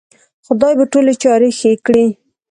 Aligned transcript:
خدای 0.45 0.73
به 0.77 0.85
ټولې 0.91 1.13
چارې 1.23 1.49
ښې 1.59 1.71
کړې 1.85 2.05